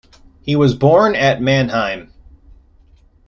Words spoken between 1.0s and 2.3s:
at Mannheim.